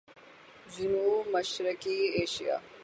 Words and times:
جنوب 0.73 1.27
مشرقی 1.35 1.99
ایشیا 2.15 2.57